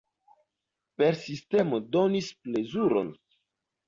Persistemo 1.01 1.79
donis 1.97 2.31
plezuron! 2.47 3.13